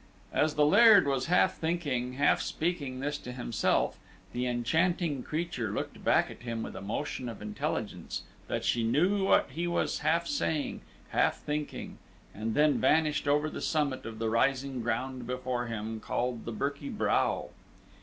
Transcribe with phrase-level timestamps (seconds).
[0.33, 3.99] As the Laird was half thinking, half speaking this to himself,
[4.33, 9.23] the enchanting creature looked back at him with a motion of intelligence that she knew
[9.23, 11.99] what he was half saying, half thinking,
[12.33, 16.89] and then vanished over the summit of the rising ground before him, called the Birky
[16.89, 17.49] Brow.